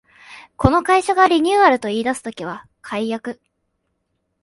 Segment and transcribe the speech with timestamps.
[0.57, 3.39] この会社がリニューアルと言いだす時は改悪